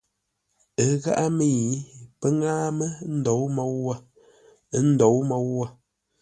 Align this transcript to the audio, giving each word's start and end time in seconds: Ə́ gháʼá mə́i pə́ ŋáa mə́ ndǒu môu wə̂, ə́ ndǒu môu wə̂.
Ə́ 0.83 0.89
gháʼá 1.03 1.25
mə́i 1.37 1.59
pə́ 2.19 2.29
ŋáa 2.39 2.65
mə́ 2.77 2.89
ndǒu 3.17 3.45
môu 3.55 3.75
wə̂, 3.85 3.97
ə́ 4.75 4.81
ndǒu 4.91 5.17
môu 5.29 5.47
wə̂. 5.57 5.67